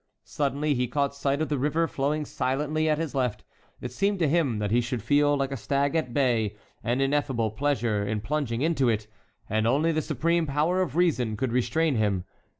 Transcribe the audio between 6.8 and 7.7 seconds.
an ineffable